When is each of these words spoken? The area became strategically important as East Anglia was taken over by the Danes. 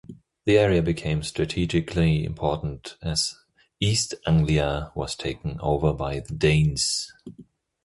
The 0.45 0.57
area 0.57 0.81
became 0.81 1.21
strategically 1.21 2.23
important 2.25 2.97
as 3.03 3.37
East 3.79 4.15
Anglia 4.25 4.91
was 4.95 5.15
taken 5.15 5.59
over 5.61 5.93
by 5.93 6.21
the 6.21 6.33
Danes. 6.33 7.13